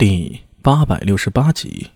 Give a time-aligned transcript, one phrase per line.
[0.00, 1.90] 第八百六十八集，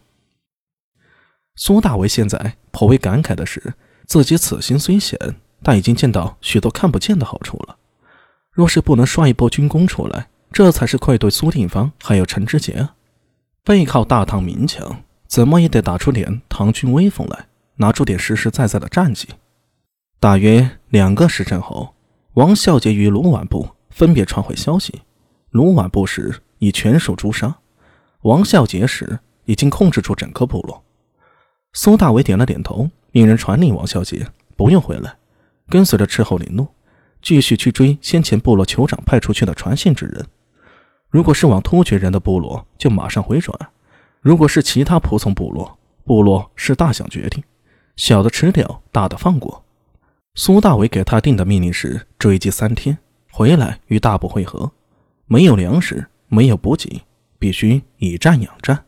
[1.57, 3.73] 苏大为现在颇为感慨的是，
[4.07, 5.19] 自己此行虽险，
[5.63, 7.79] 但已经见到许多看不见的好处了。
[8.53, 12.95] 若是不能刷一波军功出来，这才是愧对苏定方还有陈知节啊！
[13.65, 17.47] 背靠大唐明墙，怎么也得打出点唐军威风来，
[17.77, 19.27] 拿出点实实在在的战绩。
[20.21, 21.95] 大约两个时辰后，
[22.35, 25.01] 王孝杰与卢绾部分别传回消息，
[25.49, 27.57] 卢绾部时已全数诛杀。
[28.25, 30.83] 王孝杰时已经控制住整个部落，
[31.75, 35.15] 苏大伟点了点头，命人传令王孝杰不用回来，
[35.69, 36.67] 跟随着斥候林怒，
[37.21, 40.25] 继续去追先前部落酋长派出去的传信之人。
[41.11, 43.55] 如果是往突厥人的部落，就马上回转；
[44.23, 47.45] 如果是其他仆从部落，部落是大小决定，
[47.97, 49.63] 小的吃掉，大的放过。
[50.35, 52.97] 苏大伟给他定的命令是追击三天，
[53.31, 54.73] 回来与大部会合。
[55.27, 57.03] 没有粮食，没有补给。
[57.39, 58.85] 必须以战养战，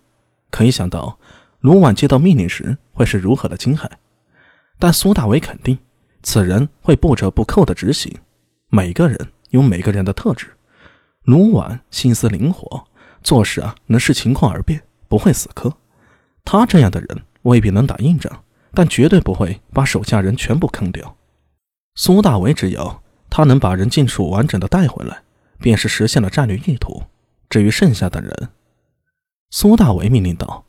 [0.51, 1.19] 可以想到
[1.61, 3.89] 卢绾接到命令时会是如何的惊骇。
[4.79, 5.79] 但苏大伟肯定，
[6.23, 8.15] 此人会不折不扣的执行。
[8.69, 10.49] 每个人有每个人的特质，
[11.25, 12.85] 卢绾心思灵活，
[13.23, 15.73] 做事啊能视情况而变，不会死磕。
[16.45, 21.17] 他这样的人未必能打硬仗，但绝对不会把手下人全部坑掉。
[21.95, 25.23] 苏大伟只要他能把人尽数完整的带回来，
[25.59, 27.03] 便是实现了战略意图。
[27.49, 28.49] 至于剩下的人，
[29.51, 30.65] 苏大为命令道：“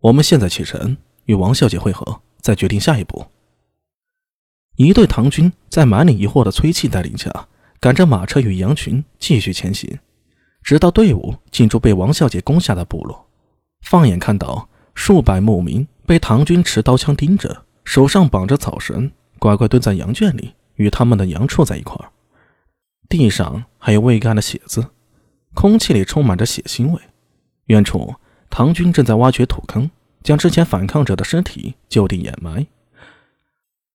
[0.00, 3.26] 我们现在启程，与王小姐会合，再决定下一步。”
[4.76, 7.48] 一队唐军在满脸疑惑的崔器带领下，
[7.80, 9.98] 赶着马车与羊群继续前行，
[10.62, 13.26] 直到队伍进入被王小姐攻下的部落。
[13.80, 22.12] 放眼看到数百牧民被唐军持刀枪盯着，手上绑着草绳，乖乖蹲在羊圈里，与他们的羊处在一块儿。
[23.08, 24.88] 地上还有未干的血渍。
[25.56, 27.00] 空气里充满着血腥味，
[27.68, 28.14] 远处
[28.50, 29.90] 唐军正在挖掘土坑，
[30.22, 32.66] 将之前反抗者的尸体就地掩埋。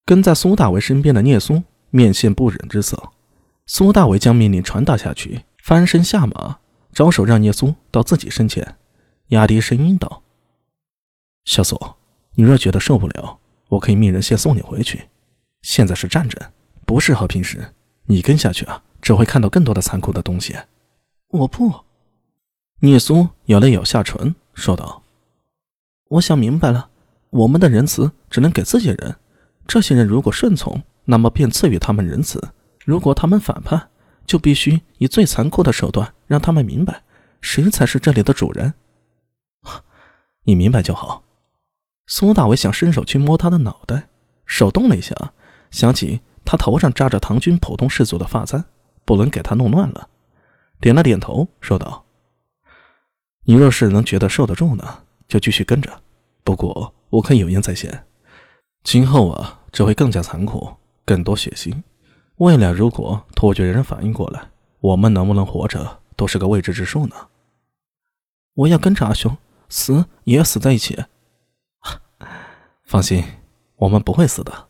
[0.04, 1.62] 跟在苏大伟身边的聂苏
[1.92, 3.12] 面现不忍之色。
[3.68, 6.58] 苏大伟将命令传达下去，翻身下马，
[6.92, 8.76] 招手让聂苏到自己身前，
[9.28, 10.24] 压低声音道
[11.46, 11.80] ：“小苏，
[12.34, 13.38] 你若觉得受不了，
[13.70, 15.04] 我可以命人先送你回去。
[15.62, 16.42] 现在是战争，
[16.88, 20.56] 不是和平时，你跟下去啊，只会看到更多的残酷的东西。”
[21.32, 21.74] 我不。
[22.80, 25.04] 聂苏咬了咬下唇，说道
[26.10, 26.90] ：“我想明白了，
[27.30, 29.16] 我们的仁慈只能给自己人。
[29.66, 32.40] 这些人如果顺从，那么便赐予他们仁慈；
[32.84, 33.90] 如果他们反叛，
[34.26, 37.04] 就必须以最残酷的手段让他们明白，
[37.40, 38.74] 谁才是这里的主人。
[40.44, 41.24] 你明白就好。”
[42.08, 44.10] 苏大伟想伸手去摸他的脑袋，
[44.46, 45.16] 手动了一下，
[45.70, 48.66] 想起他头上扎着唐军普通士族的发簪，
[49.06, 50.10] 不能给他弄乱了。
[50.82, 52.04] 点了点头，说道
[53.46, 56.02] ：“你若是能觉得受得住呢，就继续跟着。
[56.44, 58.08] 不过我可以有言在先，
[58.84, 60.76] 今后啊，只会更加残酷，
[61.06, 61.84] 更多血腥。
[62.38, 64.50] 未来如果突厥人反应过来，
[64.80, 67.16] 我们能不能活着都是个未知之数呢。
[68.56, 69.38] 我要跟着阿兄，
[69.70, 71.06] 死也要死在一起。
[72.84, 73.24] 放心，
[73.76, 74.70] 我们不会死的。”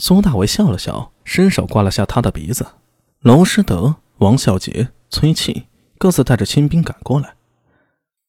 [0.00, 2.66] 苏大为笑了笑，伸手刮了下他的鼻子。
[3.22, 4.88] 娄师德、王孝杰。
[5.12, 5.66] 崔器
[5.98, 7.34] 各自带着亲兵赶过来，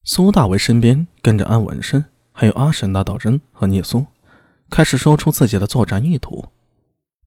[0.04, 4.08] 苏大为身边跟着安文生，还有阿什、那道真和聂苏，
[4.68, 6.44] 开始说出自己的作战意图。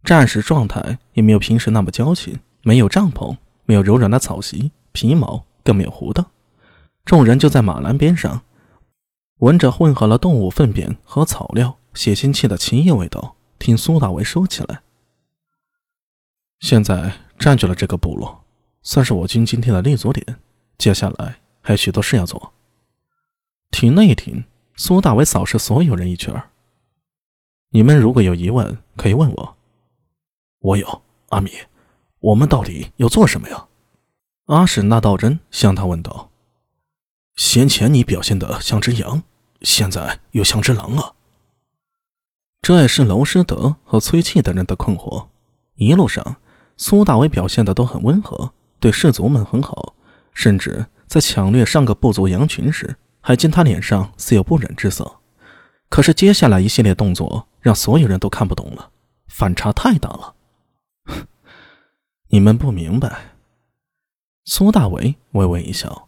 [0.03, 6.27] 战时状态也没有平时那么矫情，没有帐篷，没有柔软的草席、皮毛，更没有胡灯。
[7.05, 8.43] 众人就在马栏边上，
[9.39, 14.83] 闻着混合了动物粪便和草料、血腥气的奇异味道，听苏大为说起来。
[16.59, 18.44] 现在占据了这个部落。
[18.85, 20.39] 算是我军今天的立足点，
[20.79, 22.53] 接下来还有许多事要做。
[23.71, 24.45] 停了一停，
[24.77, 26.33] 苏大伟扫视所有人一圈
[27.71, 29.57] 你们如果有疑问，可以问我。
[30.61, 31.51] 我有阿米，
[32.21, 33.67] 我们到底要做什么呀？
[34.47, 36.31] 阿史那道真向他问道。
[37.35, 39.23] 先前你表现的像只羊，
[39.63, 41.15] 现在又像只狼啊！
[42.63, 45.29] 这也是娄师德和崔器等人的困惑。
[45.75, 46.37] 一路上，
[46.77, 48.53] 苏大伟表现的都很温和。
[48.85, 49.95] 对士卒们很好，
[50.35, 55.21] 甚至在抢掠上个部族羊群时，还见他脸上似有不忍之色。
[55.89, 58.91] 可是接下来一系列动作让所有人都看不懂了，
[59.27, 60.35] 反差太大了。
[62.29, 63.33] 你们不明白。
[64.45, 66.07] 苏大为微微一笑，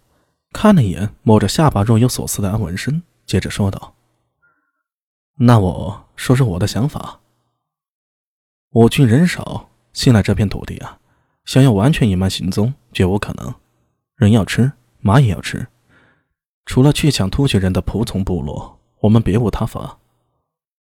[0.52, 3.94] 看了一眼摸着下巴若有所思的安文生，接着说道
[5.40, 7.20] ：“那我说说我的想法。
[8.68, 10.98] 我军人少，新来这片土地啊。”
[11.46, 13.54] 想要完全隐瞒行踪，绝无可能。
[14.16, 15.66] 人要吃，马也要吃，
[16.64, 19.98] 除了去抢突厥人的仆从部落，我们别无他法。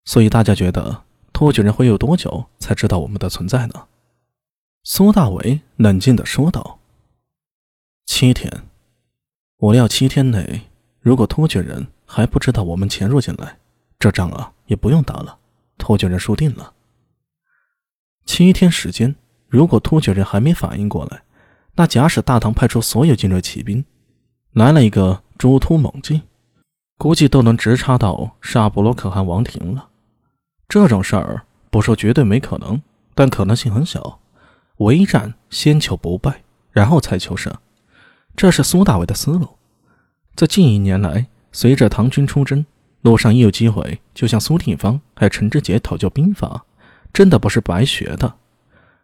[0.04, 3.86] 所以大家觉得突厥人会有多久才知道我们的存在呢？
[4.82, 6.80] 苏大伟冷静地说道
[8.06, 8.50] ：“七天。
[9.58, 10.62] 我料七天内，
[11.00, 13.58] 如果突厥人还不知道我们潜入进来，
[13.98, 15.38] 这仗啊也不用打了，
[15.76, 16.72] 突厥人输定了。
[18.24, 19.14] 七天时间，
[19.48, 21.22] 如果突厥人还没反应过来，
[21.74, 23.84] 那假使大唐派出所有精锐骑兵，
[24.52, 26.20] 来了一个……”诸突猛进，
[26.96, 29.88] 估计都能直插到沙伯罗可汗王庭了。
[30.68, 32.82] 这种事儿不说绝对没可能，
[33.14, 34.18] 但可能性很小。
[34.78, 36.42] 围战先求不败，
[36.72, 37.54] 然后才求胜，
[38.34, 39.48] 这是苏大伟的思路。
[40.34, 42.66] 在近一年来，随着唐军出征，
[43.02, 46.64] 路上一有机会就向苏定方还有陈志杰讨教兵法，
[47.12, 48.34] 真的不是白学的。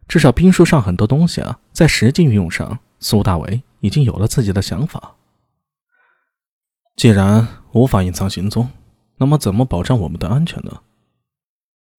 [0.06, 5.16] 至少兵书上很多东西啊，在实际运用上，苏大伟已经有了自己的想法。
[6.96, 8.68] 既然无法隐藏行踪，
[9.16, 10.82] 那么怎么保障我们的安全呢？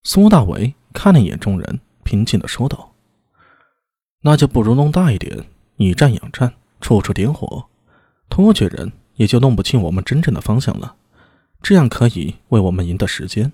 [0.03, 2.93] 苏大伟看了一眼众人，平静的说道
[4.21, 5.45] ：“那就不如弄大一点，
[5.77, 7.65] 以战养战，处处点火，
[8.29, 10.95] 突厥人也就弄不清我们真正的方向了。
[11.61, 13.51] 这样可以为我们赢得时间。”